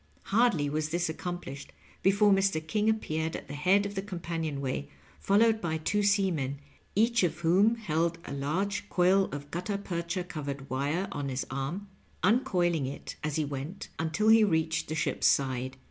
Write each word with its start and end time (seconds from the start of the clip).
Hardly 0.33 0.67
was 0.67 0.89
this 0.89 1.09
accomplished 1.09 1.71
before 2.01 2.31
Mr. 2.31 2.57
King 2.67 2.89
appeared 2.89 3.35
at 3.35 3.47
the 3.47 3.53
head 3.53 3.85
of 3.85 3.93
the 3.93 4.01
companion 4.01 4.59
way, 4.59 4.89
fol 5.19 5.37
lowed 5.37 5.61
by 5.61 5.77
two 5.77 6.01
seamen, 6.01 6.57
each 6.95 7.21
of 7.21 7.41
whom 7.41 7.75
held 7.75 8.17
a 8.25 8.33
large 8.33 8.89
coil 8.89 9.25
of 9.25 9.51
guttarpercha 9.51 10.27
covered 10.27 10.67
wire 10.71 11.07
on 11.11 11.29
his 11.29 11.45
arm, 11.51 11.87
uncoiling 12.23 12.87
it 12.87 13.15
as 13.23 13.35
he 13.35 13.45
went, 13.45 13.89
until 13.99 14.29
he 14.29 14.43
reached 14.43 14.87
the 14.87 14.95
ship's 14.95 15.27
side. 15.27 15.77